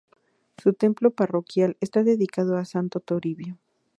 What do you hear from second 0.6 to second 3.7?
templo parroquial está dedicado a Santo Toribio.